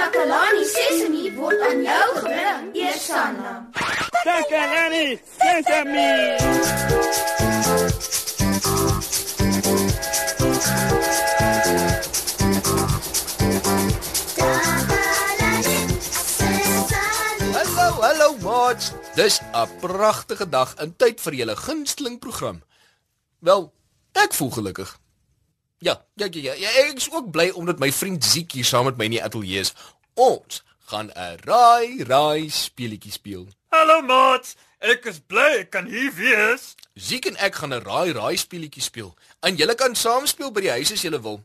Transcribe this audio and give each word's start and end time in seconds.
Takalani 0.00 0.64
Sesemi 0.64 1.24
word 1.36 1.60
aan 1.60 1.82
jou 1.84 2.08
gebring, 2.16 2.68
Eersanna. 2.72 3.50
Takalani 4.24 5.20
Sesame. 5.36 6.08
Hallo, 17.52 18.00
hallo 18.00 18.28
maats. 18.40 18.92
Dis 19.14 19.40
'n 19.52 19.68
pragtige 19.80 20.48
dag 20.48 20.74
en 20.80 20.96
tyd 20.96 21.20
vir 21.20 21.34
julle 21.34 21.56
gunsteling 21.56 22.18
program. 22.18 22.62
Wel, 23.38 23.72
ek 24.12 24.32
voel 24.32 24.50
gelukkig. 24.50 24.99
Ja, 25.80 26.04
ja, 26.14 26.26
ja, 26.30 26.40
ja, 26.52 26.54
ja 26.60 26.70
ek 26.84 26.98
is 27.00 27.08
ook 27.08 27.30
bly 27.32 27.46
omdat 27.56 27.78
my 27.80 27.88
vriend 27.92 28.24
Ziek 28.24 28.52
hier 28.52 28.66
saam 28.68 28.84
met 28.84 28.98
my 29.00 29.06
in 29.08 29.14
die 29.14 29.22
ateljee 29.24 29.62
is. 29.64 29.70
Ons 30.12 30.60
gaan 30.90 31.08
'n 31.08 31.38
raai 31.48 32.04
raai 32.04 32.50
speletjie 32.52 33.12
speel. 33.12 33.46
Hallo 33.72 34.02
maat, 34.02 34.56
ek 34.78 35.06
is 35.08 35.20
bly 35.24 35.64
ek 35.64 35.70
kan 35.70 35.86
hier 35.88 36.12
wees. 36.12 36.74
Ziek 36.94 37.24
en 37.26 37.36
ek 37.36 37.54
gaan 37.54 37.72
'n 37.72 37.80
raai 37.80 38.12
raai 38.12 38.36
speletjie 38.36 38.82
speel. 38.82 39.16
En 39.40 39.56
julle 39.56 39.74
kan 39.74 39.94
saam 39.96 40.26
speel 40.26 40.52
by 40.52 40.60
die 40.60 40.70
huis 40.70 40.92
as 40.92 41.00
julle 41.02 41.20
wil. 41.20 41.40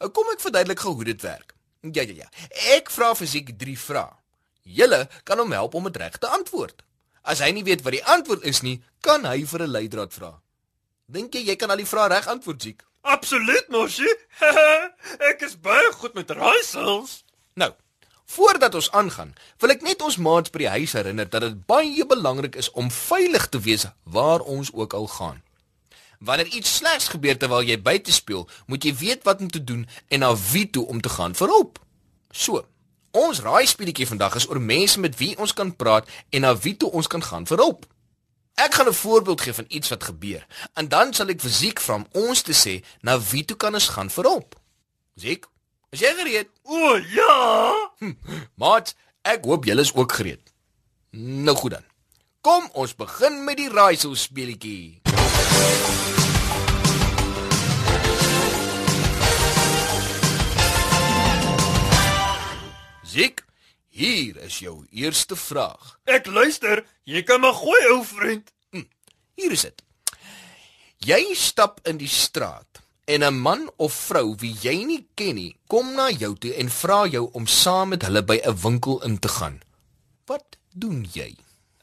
Uh, 0.00 0.08
Kom 0.12 0.28
ek 0.32 0.40
verduidelik 0.40 0.80
gou 0.80 0.92
hoe 0.94 1.04
dit 1.04 1.22
werk. 1.22 1.54
Ja, 1.80 2.02
ja, 2.02 2.12
ja. 2.12 2.28
Ek 2.76 2.90
vra 2.90 3.14
vir 3.14 3.26
Ziek 3.26 3.58
3 3.58 3.76
vrae. 3.76 4.12
Julle 4.64 5.08
kan 5.24 5.38
hom 5.38 5.52
help 5.52 5.74
om 5.74 5.84
dit 5.84 5.96
reg 5.96 6.18
te 6.18 6.28
antwoord. 6.28 6.82
As 7.24 7.38
hy 7.38 7.50
nie 7.52 7.64
weet 7.64 7.82
wat 7.82 7.92
die 7.92 8.04
antwoord 8.04 8.44
is 8.44 8.60
nie, 8.60 8.82
kan 9.00 9.24
hy 9.24 9.46
vir 9.46 9.62
'n 9.62 9.70
leidraad 9.70 10.12
vra. 10.12 10.40
Dink 11.08 11.32
jy 11.34 11.40
jy 11.46 11.56
kan 11.56 11.70
al 11.70 11.76
die 11.76 11.86
vrae 11.86 12.08
reg 12.08 12.26
antwoord, 12.26 12.62
Ziek? 12.62 12.84
Absoluut 13.06 13.68
mosie. 13.70 14.14
ek 15.30 15.44
is 15.46 15.54
baie 15.62 15.90
goed 15.94 16.16
met 16.18 16.30
raaisels. 16.34 17.20
Nou, 17.54 17.70
voordat 18.34 18.74
ons 18.74 18.90
aangaan, 18.90 19.34
wil 19.62 19.74
ek 19.76 19.84
net 19.86 20.02
ons 20.02 20.18
maats 20.18 20.50
by 20.50 20.64
die 20.64 20.72
huis 20.74 20.96
herinner 20.98 21.28
dat 21.30 21.46
dit 21.46 21.58
baie 21.70 22.06
belangrik 22.06 22.58
is 22.58 22.70
om 22.74 22.90
veilig 22.90 23.46
te 23.52 23.62
wees 23.62 23.86
waar 24.02 24.42
ons 24.42 24.72
ook 24.74 24.96
al 24.98 25.06
gaan. 25.14 25.42
Wanneer 26.18 26.50
iets 26.50 26.76
slegs 26.80 27.10
gebeur 27.12 27.38
terwyl 27.38 27.62
jy 27.62 27.76
buite 27.78 28.12
speel, 28.12 28.48
moet 28.66 28.84
jy 28.84 28.94
weet 28.98 29.26
wat 29.28 29.40
om 29.44 29.50
te 29.52 29.62
doen 29.62 29.84
en 30.08 30.24
na 30.24 30.32
wie 30.50 30.66
toe 30.70 30.86
om 30.90 31.00
te 31.00 31.12
gaan 31.12 31.36
vir 31.38 31.52
hulp. 31.52 31.78
So, 32.32 32.64
ons 33.14 33.40
raai 33.44 33.66
speletjie 33.68 34.08
vandag 34.08 34.40
is 34.40 34.48
oor 34.50 34.60
mense 34.60 35.00
met 35.00 35.14
wie 35.20 35.36
ons 35.38 35.54
kan 35.54 35.70
praat 35.76 36.08
en 36.34 36.42
na 36.42 36.56
wie 36.58 36.74
toe 36.76 36.90
ons 36.90 37.06
kan 37.06 37.22
gaan 37.22 37.46
vir 37.46 37.62
hulp. 37.62 37.86
Ek 38.56 38.74
gaan 38.74 38.88
'n 38.88 38.92
voorbeeld 38.92 39.40
gee 39.40 39.52
van 39.52 39.64
iets 39.68 39.88
wat 39.88 40.04
gebeur 40.04 40.46
en 40.72 40.88
dan 40.88 41.14
sal 41.14 41.28
ek 41.28 41.40
vir 41.40 41.50
Ziek 41.50 41.80
vra 41.80 41.94
om 41.94 42.06
ons 42.12 42.40
te 42.42 42.52
sê 42.52 42.84
na 43.00 43.20
wie 43.20 43.44
toe 43.44 43.56
kan 43.56 43.74
ons 43.74 43.88
gaan 43.88 44.10
vir 44.10 44.24
hulp. 44.24 44.54
Ziek, 45.14 45.44
is 45.90 46.00
jy 46.00 46.14
gereed? 46.16 46.48
O 46.62 46.96
ja. 46.96 47.90
Maat, 48.54 48.94
ek 49.22 49.44
hoop 49.44 49.64
julle 49.64 49.80
is 49.80 49.94
ook 49.94 50.12
gereed. 50.12 50.40
Nou 51.10 51.56
goed 51.56 51.70
dan. 51.70 51.84
Kom 52.40 52.68
ons 52.72 52.94
begin 52.94 53.44
met 53.44 53.56
die 53.56 53.68
raaisel 53.68 54.14
speletjie. 54.14 55.00
Hier 63.96 64.36
is 64.44 64.58
jou 64.60 64.84
eerste 64.92 65.36
vraag. 65.36 65.96
Ek 66.04 66.28
luister. 66.28 66.84
Jy 67.08 67.22
kan 67.24 67.40
maar 67.40 67.56
gooi 67.56 67.82
ou 67.94 68.02
vriend. 68.04 68.52
Hier 69.36 69.52
is 69.52 69.66
dit. 69.66 69.82
Jy 71.06 71.34
stap 71.36 71.80
in 71.88 72.00
die 72.00 72.10
straat 72.10 72.80
en 73.06 73.22
'n 73.22 73.38
man 73.38 73.70
of 73.76 73.94
vrou 73.94 74.34
wie 74.40 74.56
jy 74.62 74.84
nie 74.84 75.06
ken 75.14 75.34
nie, 75.34 75.56
kom 75.68 75.94
na 75.94 76.10
jou 76.10 76.34
toe 76.34 76.54
en 76.54 76.68
vra 76.70 77.06
jou 77.06 77.28
om 77.32 77.46
saam 77.46 77.88
met 77.88 78.02
hulle 78.02 78.22
by 78.22 78.40
'n 78.44 78.56
winkel 78.62 79.02
in 79.04 79.18
te 79.18 79.28
gaan. 79.28 79.60
Wat 80.26 80.56
doen 80.74 81.06
jy? 81.12 81.36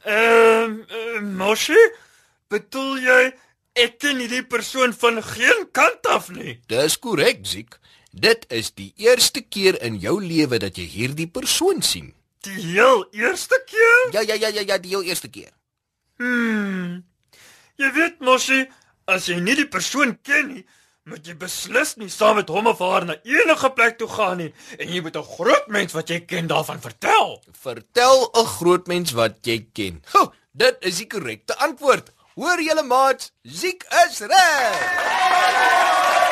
Ehm, 0.03 0.83
uh, 0.89 1.22
mosie? 1.22 1.92
Bedoel 2.48 2.98
jy 2.98 3.33
ek 3.73 3.99
ken 3.99 4.20
hierdie 4.20 4.43
persoon 4.45 4.93
van 4.93 5.23
geen 5.23 5.70
kant 5.71 6.08
af 6.08 6.30
nie? 6.30 6.60
Dis 6.67 6.99
korrek, 6.99 7.39
Ziek. 7.45 7.80
Dit 8.13 8.45
is 8.53 8.69
die 8.77 8.91
eerste 9.01 9.41
keer 9.41 9.79
in 9.81 9.95
jou 9.97 10.19
lewe 10.21 10.59
dat 10.61 10.77
jy 10.77 10.85
hierdie 10.85 11.27
persoon 11.27 11.81
sien. 11.81 12.11
Die 12.45 12.59
heel 12.61 13.07
eerste 13.17 13.57
keer? 13.65 14.03
Ja, 14.13 14.21
ja, 14.21 14.35
ja, 14.37 14.51
ja, 14.53 14.61
ja, 14.67 14.77
die 14.77 14.91
heel 14.93 15.07
eerste 15.07 15.31
keer. 15.33 15.49
Hmm. 16.21 17.01
Jy 17.81 17.89
weet 17.95 18.21
mosie, 18.21 18.67
as 19.09 19.25
jy 19.31 19.39
nie 19.41 19.55
die 19.57 19.67
persoon 19.67 20.13
ken 20.21 20.51
nie, 20.51 20.61
moet 21.09 21.25
jy 21.25 21.33
beslis 21.41 21.95
nie 21.97 22.11
saam 22.13 22.37
met 22.37 22.53
hom 22.53 22.69
of 22.69 22.83
haar 22.85 23.07
na 23.09 23.17
enige 23.25 23.73
plek 23.73 23.97
toe 23.97 24.07
gaan 24.07 24.37
nie 24.43 24.51
en 24.77 24.93
jy 24.93 25.01
moet 25.01 25.17
'n 25.17 25.31
groot 25.35 25.67
mens 25.67 25.93
wat 25.97 26.09
jy 26.09 26.21
ken 26.21 26.47
daarvan 26.47 26.80
vertel. 26.80 27.41
Vertel 27.51 28.30
'n 28.30 28.45
groot 28.45 28.87
mens 28.87 29.11
wat 29.11 29.41
jy 29.41 29.65
ken. 29.73 30.03
Ho, 30.13 30.31
dit 30.53 30.77
is 30.81 30.97
die 30.97 31.07
korrekte 31.07 31.57
antwoord. 31.57 32.13
Hoor 32.35 32.61
julle 32.61 32.83
maats, 32.83 33.31
Ziek 33.41 33.83
is 34.05 34.19
reg. 34.19 36.23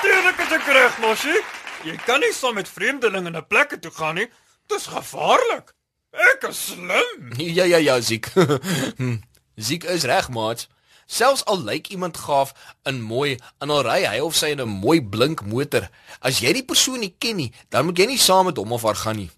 Natuurlik 0.00 0.38
is 0.40 0.52
ek 0.56 0.68
reg, 0.72 0.94
mosie. 1.02 1.40
Jy 1.84 1.94
kan 2.06 2.22
nie 2.24 2.30
saam 2.32 2.54
met 2.56 2.68
vreemdelinge 2.72 3.28
na 3.34 3.42
plekke 3.44 3.76
toe 3.84 3.90
gaan 3.92 4.16
nie. 4.16 4.24
Dis 4.72 4.86
gevaarlik. 4.88 5.74
Ek 6.16 6.46
is 6.48 6.60
slim. 6.70 7.26
Ja, 7.58 7.66
ja, 7.68 7.76
ja, 7.76 7.98
Ziek. 8.00 8.30
Hm, 9.00 9.18
Ziek 9.60 9.84
is 9.92 10.06
reg, 10.08 10.30
maats. 10.32 10.70
Selfs 11.04 11.44
al 11.44 11.60
lyk 11.68 11.92
iemand 11.92 12.16
gaaf 12.16 12.54
en 12.88 13.02
mooi 13.04 13.34
en 13.60 13.76
al 13.76 13.84
ry 13.84 13.98
hy 14.06 14.24
of 14.24 14.40
sy 14.40 14.54
in 14.54 14.64
'n 14.64 14.72
mooi 14.80 15.02
blink 15.04 15.44
motor, 15.44 15.90
as 16.24 16.40
jy 16.40 16.54
die 16.56 16.64
persoon 16.64 17.04
nie 17.04 17.12
ken 17.20 17.36
nie, 17.36 17.52
dan 17.68 17.84
moet 17.84 18.00
jy 18.00 18.08
nie 18.08 18.18
saam 18.24 18.48
met 18.48 18.56
hom 18.56 18.72
of 18.72 18.88
haar 18.88 18.96
gaan 18.96 19.20
nie. 19.20 19.30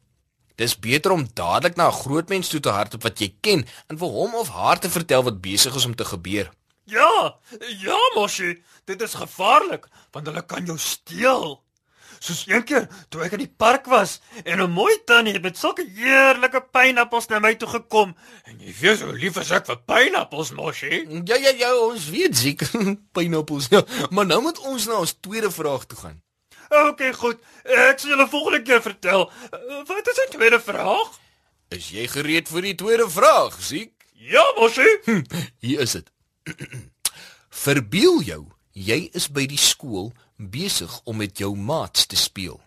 Dis 0.55 0.79
beter 0.79 1.11
om 1.11 1.27
dadelik 1.27 1.75
na 1.75 1.91
'n 1.91 2.01
groot 2.07 2.29
mens 2.31 2.55
toe 2.55 2.61
te 2.63 2.71
hardloop 2.71 3.03
wat 3.03 3.19
jy 3.19 3.35
ken 3.43 3.67
en 3.91 3.99
vir 3.99 4.15
hom 4.15 4.35
of 4.39 4.55
haar 4.55 4.79
te 4.79 4.87
vertel 4.89 5.27
wat 5.27 5.43
besig 5.43 5.75
is 5.75 5.91
om 5.91 5.97
te 5.97 6.05
gebeur. 6.05 6.55
Ja, 6.85 7.39
ja, 7.79 7.99
mosie. 8.15 8.63
Dit 8.85 9.03
is 9.03 9.15
gevaarlik 9.15 9.87
want 10.11 10.27
hulle 10.27 10.43
kan 10.47 10.67
jou 10.67 10.79
steel. 10.79 11.63
Soos 12.23 12.45
een 12.47 12.63
keer 12.65 12.85
toe 13.11 13.23
ek 13.27 13.33
in 13.35 13.41
die 13.43 13.55
park 13.59 13.87
was 13.91 14.21
en 14.45 14.61
'n 14.63 14.71
mooi 14.71 14.95
tannie 15.05 15.33
het 15.33 15.43
met 15.43 15.59
sulke 15.59 15.83
heerlike 15.95 16.61
pynappels 16.71 17.27
na 17.29 17.39
my 17.39 17.55
toe 17.55 17.69
gekom 17.69 18.15
en 18.45 18.61
jy 18.61 18.75
weet 18.81 19.01
hoe 19.01 19.13
lief 19.13 19.37
is 19.37 19.51
ek 19.51 19.67
vir 19.67 19.81
pynappels, 19.87 20.53
mosie. 20.53 21.23
Ja, 21.25 21.37
ja, 21.37 21.51
ja, 21.51 21.75
ons 21.77 22.11
weet 22.11 22.37
Ziek. 22.37 22.63
Pineappels. 23.15 23.67
Ja, 23.71 23.83
maar 24.11 24.27
nou 24.27 24.43
moet 24.43 24.59
ons 24.59 24.87
na 24.87 24.95
ons 24.95 25.17
tweede 25.21 25.51
vraag 25.51 25.85
toe 25.87 25.99
gaan. 25.99 26.23
OK, 26.71 27.03
goed. 27.15 27.41
Ek 27.65 27.99
sal 27.99 28.11
julle 28.11 28.29
volgende 28.29 28.63
keer 28.63 28.83
vertel. 28.83 29.31
Wat 29.87 30.09
is 30.09 30.15
die 30.15 30.37
tweede 30.37 30.61
vraag? 30.61 31.19
Is 31.69 31.91
jy 31.91 32.07
gereed 32.07 32.49
vir 32.49 32.63
die 32.63 32.75
tweede 32.75 33.11
vraag, 33.11 33.59
Ziek? 33.63 33.93
Ja, 34.13 34.45
mosie. 34.57 34.99
Hier 35.59 35.81
is 35.81 35.93
dit. 35.93 36.12
Verbeel 37.65 38.23
jou, 38.27 38.43
jy 38.73 39.09
is 39.13 39.29
by 39.29 39.47
die 39.47 39.61
skool 39.61 40.13
besig 40.37 40.93
om 41.05 41.21
met 41.23 41.39
jou 41.39 41.55
maats 41.57 42.07
te 42.07 42.17
speel. 42.17 42.61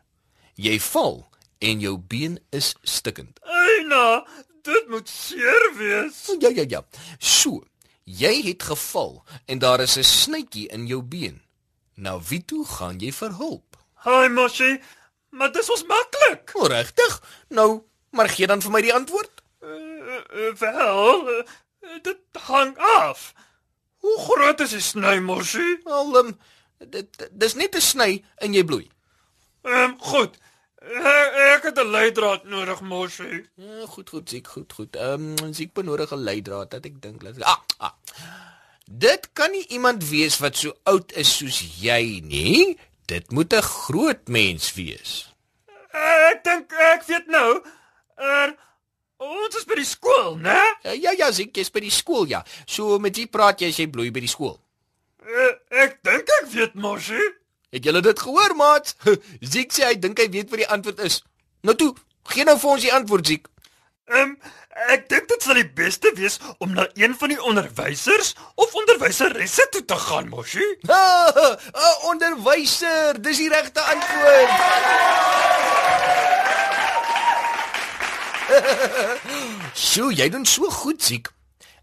Jy 0.55 0.79
val 0.79 1.25
en 1.59 1.81
jou 1.83 1.95
been 1.97 2.39
is 2.55 2.73
stikkend. 2.83 3.39
Eina, 3.43 4.23
dit 4.63 4.89
moet 4.89 5.09
seer 5.09 5.71
wees. 5.77 6.21
Ja 6.39 6.51
ja 6.53 6.65
ja. 6.69 6.83
So, 7.19 7.63
jy 8.03 8.41
het 8.45 8.63
geval 8.63 9.23
en 9.45 9.59
daar 9.59 9.81
is 9.81 9.97
'n 9.97 10.03
snytjie 10.03 10.67
in 10.67 10.87
jou 10.87 11.01
been. 11.01 11.41
Na 11.95 12.19
wie 12.19 12.45
toe 12.45 12.65
gaan 12.65 12.99
jy 12.99 13.11
vir 13.11 13.31
hulp? 13.37 13.77
Hi, 14.03 14.27
mosie. 14.29 14.81
Maar 15.29 15.51
dis 15.51 15.69
ons 15.69 15.83
maklik. 15.83 16.51
O, 16.53 16.67
regtig? 16.67 17.23
Nou, 17.49 17.81
maar 18.11 18.29
gee 18.29 18.47
dan 18.47 18.61
vir 18.61 18.71
my 18.71 18.81
die 18.81 18.93
antwoord. 18.93 19.41
Uh, 19.63 19.69
uh, 20.33 20.53
wel, 20.59 21.29
uh, 21.29 21.43
dit 22.01 22.17
hang 22.31 22.77
af. 22.77 23.33
Hoe 24.05 24.17
groot 24.25 24.59
is 24.66 24.73
die 24.75 24.81
sny, 24.85 25.16
mosie? 25.25 25.79
Al 25.89 26.17
um, 26.21 26.33
dit 26.93 27.29
dis 27.31 27.55
net 27.57 27.75
'n 27.75 27.81
sny 27.81 28.23
en 28.38 28.53
jy 28.53 28.63
bloei. 28.63 28.89
Ehm 29.66 29.83
um, 29.83 29.95
goed. 29.99 30.38
Ek, 30.85 31.37
ek 31.55 31.63
het 31.72 31.79
'n 31.81 31.90
leidraad 31.90 32.43
nodig, 32.46 32.81
mosie. 32.81 33.49
Ja, 33.57 33.85
goed, 33.90 34.09
goed, 34.09 34.29
siek, 34.29 34.47
goed, 34.47 34.73
goed. 34.73 34.96
Ehm 34.96 35.34
um, 35.41 35.53
siek 35.53 35.73
benodig 35.73 36.11
'n 36.13 36.22
leidraad 36.23 36.69
dat 36.72 36.85
ek 36.85 37.02
dink. 37.02 37.22
laat- 37.23 37.41
Ah, 37.43 37.61
ah. 37.78 37.93
Dit 38.85 39.29
kan 39.34 39.52
nie 39.52 39.66
iemand 39.67 40.09
wees 40.09 40.37
wat 40.40 40.55
so 40.57 40.73
oud 40.84 41.11
is 41.17 41.37
soos 41.37 41.57
jy 41.81 42.22
nie. 42.23 42.78
Dit 43.05 43.31
moet 43.31 43.53
'n 43.53 43.61
groot 43.61 44.28
mens 44.28 44.73
wees. 44.73 45.34
Ek 45.91 46.43
dink 46.43 46.72
ek 46.73 47.03
weet 47.07 47.28
nou. 47.28 47.61
Er 48.16 48.55
ons 49.22 49.56
is 49.56 49.66
by 49.67 49.78
die 49.79 49.88
skool, 49.88 50.35
né? 50.41 50.58
Ja, 50.84 50.94
ja, 50.94 51.16
ja, 51.20 51.32
siek, 51.35 51.53
jy's 51.56 51.72
by 51.73 51.84
die 51.85 51.94
skool, 51.94 52.28
ja. 52.32 52.44
So 52.67 53.00
met 53.00 53.17
wie 53.20 53.28
praat 53.32 53.62
jy 53.64 53.72
as 53.72 53.79
jy 53.79 53.88
bloei 53.91 54.12
by 54.16 54.23
die 54.26 54.32
skool? 54.32 54.58
Uh, 55.26 55.53
ek 55.84 56.00
dink 56.06 56.29
ek 56.41 56.52
weet, 56.53 56.76
mosie. 56.76 57.32
Het 57.76 57.88
julle 57.88 58.02
dit 58.06 58.20
gehoor, 58.28 58.56
maat? 58.56 58.94
Ziek 59.53 59.73
sê 59.76 59.88
hy 59.90 59.96
dink 60.00 60.20
hy 60.22 60.29
weet 60.32 60.52
wat 60.52 60.62
die 60.64 60.70
antwoord 60.78 61.02
is. 61.08 61.22
Nou 61.66 61.76
toe, 61.79 61.94
gee 62.32 62.46
nou 62.47 62.58
vir 62.62 62.76
ons 62.76 62.85
die 62.85 62.94
antwoord, 62.94 63.34
Ziek. 63.34 63.50
Ehm 64.12 64.35
um, 64.35 64.38
ek 64.94 65.06
dink 65.09 65.29
dit 65.32 65.46
sal 65.46 65.56
die 65.58 65.70
beste 65.78 66.12
wees 66.17 66.35
om 66.59 66.73
na 66.76 66.84
een 67.00 67.16
van 67.17 67.32
die 67.32 67.40
onderwysers 67.41 68.34
of 68.59 68.76
onderwyseresse 68.76 69.66
toe 69.72 69.82
te 69.88 69.97
gaan, 70.08 70.28
mosie. 70.29 70.67
'n 70.91 71.96
onderwyser, 72.12 73.22
dis 73.22 73.41
die 73.41 73.50
regte 73.50 73.82
antwoord. 73.82 75.34
Sjoe, 79.87 80.13
jy 80.16 80.29
doen 80.29 80.46
so 80.46 80.69
goed, 80.69 81.03
Ziek. 81.03 81.31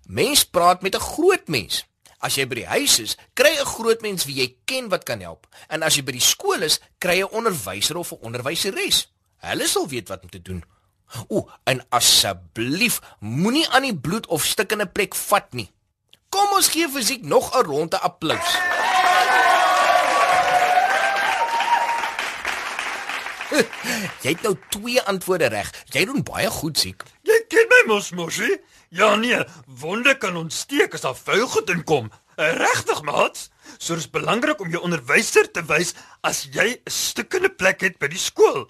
Mens 0.07 0.45
praat 0.45 0.83
met 0.83 0.95
'n 0.95 1.01
groot 1.01 1.49
mens. 1.49 1.85
As 2.23 2.37
jy 2.39 2.47
by 2.47 2.55
die 2.55 2.71
huis 2.71 2.99
is, 2.99 3.17
kry 3.35 3.51
'n 3.59 3.67
groot 3.67 4.03
mens 4.03 4.25
wie 4.25 4.37
jy 4.41 4.49
ken 4.65 4.89
wat 4.89 5.05
kan 5.05 5.21
help. 5.21 5.47
En 5.69 5.83
as 5.83 5.97
jy 5.97 6.03
by 6.03 6.13
die 6.13 6.23
skool 6.23 6.63
is, 6.63 6.81
kry 6.99 7.19
jy 7.19 7.27
'n 7.27 7.35
onderwyser 7.35 7.97
of 7.97 8.13
'n 8.13 8.23
onderwyseres. 8.23 9.09
Hulle 9.43 9.67
sal 9.67 9.89
weet 9.89 10.09
wat 10.09 10.23
om 10.23 10.31
te 10.31 10.43
doen. 10.43 10.65
O, 11.29 11.49
en 11.65 11.85
asseblief, 11.91 13.01
moenie 13.21 13.69
aan 13.69 13.83
die 13.83 13.97
bloed 13.97 14.27
of 14.27 14.45
stikkende 14.45 14.87
plek 14.87 15.15
vat 15.15 15.53
nie. 15.53 15.71
Kom 16.29 16.55
ons 16.57 16.69
gee 16.69 16.89
fisiek 16.89 17.23
nog 17.23 17.53
'n 17.55 17.65
ronde 17.65 17.99
applous. 18.01 18.72
jy 24.25 24.35
het 24.35 24.43
nou 24.43 24.55
twee 24.75 25.03
antwoorde 25.03 25.49
reg. 25.53 25.71
Jy 25.93 26.05
doen 26.09 26.23
baie 26.27 26.51
goed, 26.51 26.79
Ziek. 26.79 27.03
Jy 27.29 27.39
ken 27.53 27.69
my 27.71 27.81
mos 27.95 28.11
mosie. 28.17 28.61
Ja 28.93 29.15
nee, 29.17 29.39
wonde 29.81 30.13
kan 30.21 30.37
ontsteek 30.37 30.95
as 30.95 31.05
daar 31.07 31.17
vuil 31.17 31.47
goed 31.49 31.71
inkom. 31.73 32.11
Eh, 32.37 32.53
Regtig, 32.57 33.03
maat. 33.09 33.49
So 33.79 33.97
dis 33.97 34.11
belangrik 34.11 34.61
om 34.61 34.71
jou 34.73 34.83
onderwyser 34.85 35.49
te 35.53 35.63
wys 35.69 35.95
as 36.23 36.45
jy 36.53 36.77
'n 36.77 36.91
stukkende 36.91 37.49
plek 37.51 37.81
het 37.81 37.99
by 37.99 38.09
die 38.09 38.19
skool. 38.21 38.69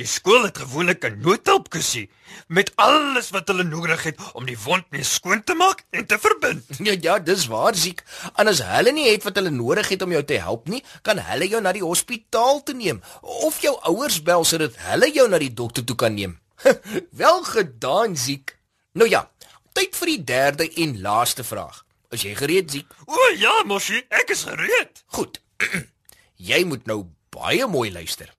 Die 0.00 0.06
skool 0.06 0.44
het 0.46 0.58
gewoonlik 0.58 1.04
'n 1.04 1.20
noodhulpkussie 1.20 2.10
met 2.46 2.72
alles 2.76 3.30
wat 3.30 3.48
hulle 3.48 3.64
nodig 3.64 4.02
het 4.02 4.18
om 4.32 4.46
die 4.46 4.58
wond 4.58 4.84
mee 4.90 5.04
skoon 5.04 5.44
te 5.44 5.54
maak 5.54 5.84
en 5.90 6.06
te 6.06 6.18
verbind. 6.18 6.64
Ja, 6.88 6.94
ja, 7.00 7.18
dis 7.18 7.46
waar, 7.46 7.74
Ziek. 7.74 8.02
En 8.36 8.48
as 8.48 8.62
hulle 8.62 8.92
nie 8.92 9.10
het 9.10 9.22
wat 9.22 9.36
hulle 9.36 9.50
nodig 9.50 9.88
het 9.88 10.02
om 10.02 10.12
jou 10.12 10.24
te 10.24 10.38
help 10.38 10.68
nie, 10.68 10.82
kan 11.02 11.18
hulle 11.18 11.48
jou 11.48 11.60
na 11.62 11.72
die 11.72 11.84
hospitaal 11.84 12.62
toe 12.62 12.74
neem 12.74 13.02
of 13.22 13.60
jou 13.60 13.76
ouers 13.82 14.22
bel 14.22 14.44
sodat 14.44 14.76
hulle 14.76 15.12
jou 15.12 15.28
na 15.28 15.38
die 15.38 15.54
dokter 15.54 15.84
toe 15.84 15.96
kan 15.96 16.14
neem. 16.14 16.40
Wel 17.22 17.42
gedaan, 17.42 18.16
Ziek. 18.16 18.56
Nou 18.92 19.08
ja, 19.08 19.30
tyd 19.72 19.96
vir 19.96 20.06
die 20.06 20.24
derde 20.24 20.72
en 20.82 21.00
laaste 21.00 21.44
vraag. 21.44 21.84
Is 22.10 22.24
jy 22.26 22.34
gereed, 22.34 22.70
Ziek? 22.70 22.90
O 23.06 23.30
ja, 23.38 23.62
mosie, 23.64 24.02
ek 24.08 24.32
is 24.34 24.44
gereed. 24.48 25.04
Goed. 25.06 25.40
jy 26.50 26.64
moet 26.66 26.86
nou 26.90 27.04
baie 27.30 27.66
mooi 27.70 27.90
luister. 27.92 28.32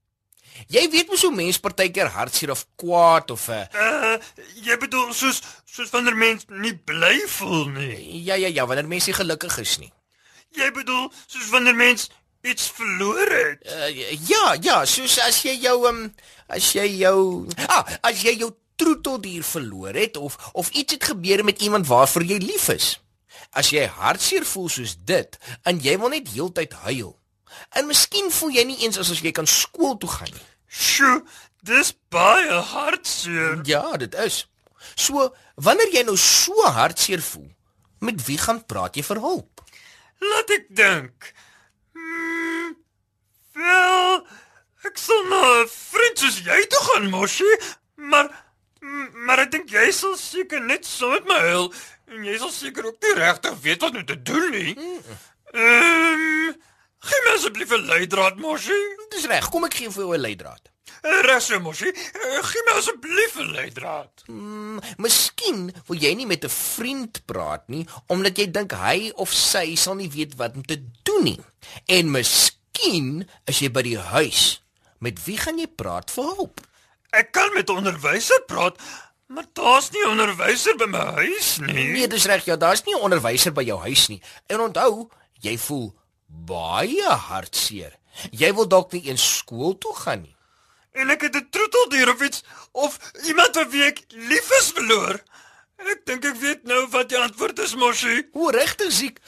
Jy 0.68 0.90
weet 0.90 1.10
mos 1.10 1.22
hoe 1.22 1.34
mense 1.36 1.60
partykeer 1.60 2.12
hartseer 2.13 2.52
of 2.52 2.66
kwaad 2.75 3.31
of 3.31 3.48
'n 3.48 3.52
uh, 3.52 3.66
Uh 3.74 4.18
jy 4.63 4.78
bedoel 4.78 5.13
soos 5.13 5.42
soos 5.66 5.90
wanneer 5.90 6.16
mens 6.16 6.46
nie 6.48 6.75
bly 6.75 7.18
voel 7.28 7.66
nie. 7.66 8.24
ja 8.24 8.36
ja 8.36 8.48
ja, 8.48 8.66
wanneer 8.66 8.88
mense 8.88 9.08
nie 9.10 9.16
gelukkig 9.16 9.58
is 9.58 9.78
nie. 9.78 9.92
Jy 10.52 10.72
bedoel 10.72 11.12
soos 11.28 11.50
wanneer 11.50 11.75
mens 11.75 12.10
iets 12.42 12.72
verloor 12.75 13.30
het. 13.30 13.60
Uh, 13.66 13.90
ja, 14.28 14.58
ja, 14.62 14.86
soos 14.86 15.19
as 15.19 15.42
jy 15.44 15.56
jou 15.62 15.88
um, 15.88 16.13
as 16.48 16.74
jy 16.74 16.88
jou 17.02 17.48
ah, 17.68 17.86
as 18.02 18.24
jy 18.24 18.36
jou 18.38 18.52
troeteldier 18.75 19.44
verloor 19.44 19.94
het 19.94 20.18
of 20.18 20.38
of 20.54 20.69
iets 20.69 20.94
het 20.94 21.04
gebeur 21.04 21.44
met 21.44 21.62
iemand 21.62 21.88
waarvoor 21.88 22.24
jy 22.24 22.38
lief 22.38 22.68
is. 22.74 23.00
As 23.52 23.69
jy 23.69 23.86
hartseer 23.86 24.46
voel 24.46 24.69
soos 24.69 24.96
dit 24.98 25.38
en 25.63 25.80
jy 25.80 25.98
wil 26.00 26.13
net 26.13 26.31
heeltyd 26.34 26.74
huil. 26.88 27.16
En 27.75 27.88
miskien 27.88 28.31
voel 28.31 28.56
jy 28.56 28.63
nie 28.68 28.80
eens 28.86 29.00
asof 29.00 29.22
jy 29.24 29.31
kan 29.36 29.48
skool 29.48 29.98
toe 29.98 30.10
gaan 30.10 30.31
nie. 30.31 30.48
Sjoe, 30.72 31.22
dis 31.68 31.92
baie 32.14 32.60
hartseer. 32.72 33.60
Ja, 33.68 33.84
dit 34.00 34.16
is. 34.24 34.46
So, 34.96 35.28
wanneer 35.56 35.92
jy 35.94 36.04
nou 36.08 36.18
so 36.18 36.56
hartseer 36.78 37.22
voel, 37.22 37.50
met 38.02 38.24
wie 38.26 38.38
gaan 38.42 38.64
praat 38.66 38.96
jy 38.98 39.04
vir 39.06 39.20
hulp? 39.22 39.62
Laat 40.22 40.54
ek 40.56 40.70
dink. 40.78 41.32
Hmm, 41.98 42.72
wel, 43.58 44.22
ek 44.88 44.98
sal 44.98 45.22
na 45.30 45.42
'n 45.62 45.68
vriend 45.68 46.24
soos 46.24 46.40
jy 46.46 46.62
toe 46.72 46.84
gaan, 46.88 47.10
Moshi, 47.10 47.52
maar 47.96 48.32
maar 49.26 49.40
ek 49.44 49.52
dink 49.52 49.70
jy 49.70 49.92
sal 49.94 50.16
seker 50.18 50.60
net 50.60 50.86
saam 50.86 51.12
met 51.12 51.28
my 51.30 51.40
huil 51.40 51.68
en 52.10 52.24
jy 52.26 52.38
sal 52.42 52.50
seker 52.50 52.86
ook 52.86 52.98
nie 53.04 53.14
regtig 53.14 53.60
weet 53.62 53.82
wat 53.86 53.96
om 53.96 54.06
te 54.06 54.18
doen 54.22 54.50
nie. 54.52 54.74
Ehm, 55.54 56.41
gee 57.01 57.21
my 57.25 57.31
asseblief 57.36 57.71
'n 57.71 57.86
leidraad, 57.89 58.38
Moshi. 58.39 58.77
Dis 59.09 59.25
reg, 59.25 59.50
kom 59.50 59.65
ek 59.65 59.74
gee 59.74 59.89
vir 59.89 60.03
jou 60.03 60.13
'n 60.15 60.21
leidraad. 60.21 60.69
Resse, 61.01 61.57
Moshi, 61.59 61.88
Eh, 61.89 62.42
gee 62.44 62.62
my 62.68 62.77
asseblief 62.77 63.36
'n 63.38 63.51
leidraad. 63.51 64.12
Mm, 64.27 64.80
miskien 64.98 65.74
wil 65.88 65.98
jy 65.98 66.13
nie 66.15 66.25
met 66.27 66.44
'n 66.45 66.50
vriend 66.50 67.25
praat 67.25 67.68
nie 67.69 67.88
omdat 68.07 68.38
jy 68.38 68.51
dink 68.51 68.71
hy 68.71 69.12
of 69.15 69.33
sy 69.33 69.75
sal 69.75 69.95
nie 69.95 70.09
weet 70.09 70.36
wat 70.36 70.56
om 70.56 70.63
te 70.65 70.77
doen 71.03 71.24
nie. 71.24 71.39
En 71.88 72.12
miskien 72.12 73.27
is 73.45 73.59
jy 73.59 73.69
by 73.71 73.81
die 73.81 73.98
huis. 73.98 74.62
Met 75.00 75.24
wie 75.25 75.38
gaan 75.38 75.57
jy 75.57 75.68
praat 75.68 76.12
vir 76.12 76.24
hulp? 76.24 76.59
Ek 77.12 77.31
kan 77.31 77.53
met 77.53 77.69
onderwyser 77.69 78.42
praat, 78.48 78.77
maar 79.27 79.45
daar's 79.53 79.89
nie 79.92 80.06
onderwyser 80.07 80.75
by 80.77 80.86
my 80.86 81.06
huis 81.25 81.57
nie. 81.59 81.74
Nee, 81.92 82.07
dis 82.07 82.25
reg, 82.25 82.45
ja, 82.45 82.56
daar's 82.56 82.83
nie 82.86 82.95
onderwyser 82.95 83.51
by 83.53 83.63
jou 83.63 83.80
huis 83.80 84.07
nie. 84.07 84.21
En 84.48 84.59
onthou, 84.59 85.09
jy 85.42 85.57
voel 85.57 85.94
baie 86.31 87.16
hartseer. 87.28 87.98
Jy 88.31 88.51
wil 88.54 88.68
dalk 88.68 88.92
nie 88.92 89.07
eens 89.10 89.24
skool 89.38 89.78
toe 89.78 89.95
gaan 89.95 90.24
nie. 90.25 90.36
En 90.92 91.10
ek 91.10 91.22
het 91.22 91.36
'n 91.36 91.50
troeteldier 91.50 92.10
of 92.10 92.22
iets 92.22 92.44
of 92.72 93.00
iemand 93.24 93.56
wie 93.69 93.83
ek 93.83 94.04
lief 94.10 94.51
is 94.60 94.72
verloor. 94.72 95.22
Ek 95.81 96.06
dink 96.06 96.25
ek 96.25 96.36
weet 96.36 96.63
nou 96.63 96.88
wat 96.94 97.10
die 97.10 97.18
antwoord 97.18 97.60
is, 97.60 97.75
Moshi. 97.75 98.28
O, 98.33 98.50
regtig 98.54 98.92
siek. 98.92 99.19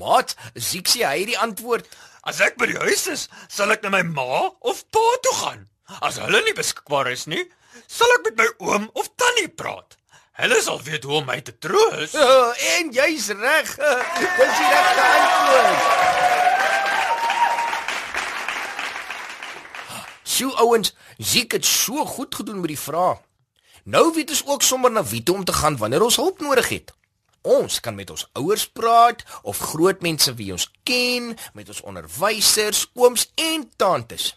Maat, 0.00 0.34
siek 0.54 0.88
sê 0.88 1.04
hy 1.04 1.18
het 1.18 1.26
die 1.26 1.38
antwoord. 1.38 1.84
As 2.22 2.40
ek 2.40 2.56
by 2.56 2.66
die 2.70 2.80
huis 2.80 3.06
is, 3.12 3.28
sal 3.48 3.70
ek 3.74 3.82
na 3.82 3.90
my 3.90 4.02
ma 4.02 4.48
of 4.60 4.84
pa 4.90 5.04
toe 5.22 5.34
gaan. 5.42 5.68
As 6.00 6.16
hulle 6.16 6.40
nie 6.44 6.56
beskikbaar 6.56 7.12
is 7.12 7.26
nie, 7.26 7.44
sal 7.86 8.08
ek 8.16 8.24
met 8.30 8.36
my 8.36 8.48
oom 8.58 8.90
of 8.94 9.10
tannie 9.16 9.48
praat. 9.48 9.96
Hulle 10.38 10.62
sal 10.62 10.80
weet 10.86 11.04
hoe 11.04 11.20
om 11.20 11.26
my 11.26 11.40
te 11.40 11.52
troos. 11.58 12.14
Uh, 12.14 12.52
en 12.78 12.92
jy's 12.94 13.28
reg. 13.28 13.74
Dis 14.38 14.60
die 14.60 14.68
regte 14.74 15.08
antwoord. 15.12 16.47
Sjoe 20.38 20.54
ouens, 20.54 20.92
Ziek 21.18 21.52
het 21.52 21.64
so 21.66 22.04
goed 22.06 22.34
gedoen 22.34 22.60
met 22.60 22.70
die 22.70 22.78
vraag. 22.78 23.24
Nou 23.82 24.12
weet 24.14 24.30
ons 24.30 24.44
ook 24.46 24.62
sommer 24.62 24.92
na 24.92 25.02
wie 25.04 25.22
toe 25.22 25.34
om 25.34 25.44
te 25.44 25.52
gaan 25.52 25.76
wanneer 25.76 26.04
ons 26.06 26.18
hulp 26.20 26.38
nodig 26.40 26.68
het. 26.68 26.92
Ons 27.42 27.80
kan 27.80 27.94
met 27.94 28.10
ons 28.10 28.22
ouers 28.38 28.68
praat 28.70 29.24
of 29.42 29.58
groot 29.72 30.04
mense 30.04 30.34
wie 30.38 30.52
ons 30.54 30.68
ken, 30.86 31.32
met 31.58 31.68
ons 31.68 31.80
onderwysers, 31.80 32.84
ooms 32.94 33.26
en 33.34 33.66
tantes. 33.76 34.36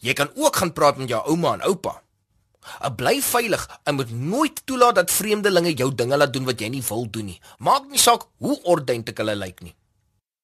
Jy 0.00 0.14
kan 0.16 0.32
ook 0.34 0.56
gaan 0.56 0.72
praat 0.72 0.96
met 0.96 1.12
jou 1.12 1.20
ouma 1.34 1.52
en 1.58 1.66
oupa. 1.68 1.98
Bly 2.96 3.18
veilig 3.20 3.68
en 3.84 3.98
moet 4.00 4.10
nooit 4.10 4.62
toelaat 4.64 5.02
dat 5.02 5.12
vreemdelinge 5.12 5.74
jou 5.74 5.90
dinge 5.94 6.16
laat 6.16 6.32
doen 6.32 6.48
wat 6.48 6.64
jy 6.64 6.72
nie 6.72 6.84
wil 6.88 7.04
doen 7.10 7.28
nie. 7.34 7.40
Maak 7.58 7.90
nie 7.90 8.00
saak 8.00 8.24
hoe 8.38 8.56
ordentlik 8.62 9.20
hulle 9.20 9.36
lyk 9.36 9.60
nie. 9.60 9.76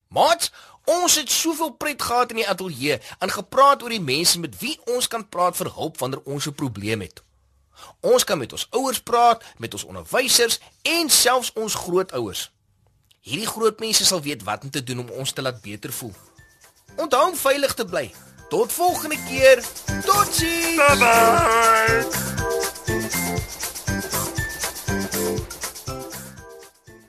Maats, 0.09 0.53
ons 0.88 1.16
het 1.21 1.30
soveel 1.30 1.71
pret 1.76 2.02
gehad 2.02 2.33
in 2.33 2.40
die 2.42 2.49
ateljee 2.49 2.99
en 3.18 3.30
gepraat 3.30 3.83
oor 3.83 3.92
die 3.92 4.02
mense 4.02 4.40
met 4.40 4.57
wie 4.62 4.76
ons 4.88 5.09
kan 5.09 5.28
praat 5.28 5.57
vir 5.57 5.73
hulp 5.76 5.99
wanneer 6.00 6.23
ons 6.25 6.47
'n 6.49 6.54
probleem 6.54 7.00
het. 7.00 7.23
Ons 8.00 8.25
kan 8.25 8.38
met 8.38 8.52
ons 8.52 8.66
ouers 8.71 9.00
praat, 9.00 9.45
met 9.59 9.73
ons 9.75 9.85
onderwysers 9.85 10.61
en 10.83 11.11
selfs 11.11 11.52
ons 11.52 11.75
grootouers. 11.75 12.50
Hierdie 13.21 13.47
groot 13.47 13.80
mense 13.80 14.04
sal 14.04 14.23
weet 14.23 14.42
wat 14.42 14.62
om 14.64 14.71
te 14.71 14.83
doen 14.83 14.99
om 14.99 15.11
ons 15.11 15.33
te 15.33 15.42
laat 15.42 15.61
beter 15.62 15.92
voel. 15.92 16.14
Onthou 16.97 17.30
om 17.30 17.37
veilig 17.37 17.75
te 17.75 17.85
bly. 17.85 18.14
Tot 18.49 18.73
volgende 18.73 19.18
keer. 19.28 19.62
Totsiens. 20.04 20.76
Bye 20.76 20.97
bye. 20.97 21.28